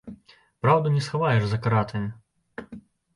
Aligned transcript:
Праўду 0.63 0.87
не 0.95 1.01
схаваеш 1.07 1.43
за 1.51 1.59
кратамі! 1.65 2.69